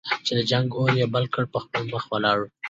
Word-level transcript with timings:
چې 0.25 0.31
د 0.37 0.39
جنګ 0.51 0.67
اور 0.77 0.91
یې 0.99 1.05
بل 1.15 1.25
کړ 1.33 1.43
په 1.53 1.57
خپله 1.63 1.83
مخه 1.93 2.07
ولاړ. 2.13 2.39